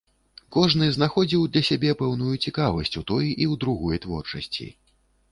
Кожны 0.55 0.85
знаходзіў 0.93 1.43
для 1.57 1.61
сябе 1.67 1.91
пэўную 1.99 2.33
цікавасць 2.45 2.91
і 2.91 2.97
ў 3.01 3.03
той, 3.11 3.27
і 3.29 3.45
ў 3.51 3.61
другой 3.65 4.01
творчасці. 4.07 4.67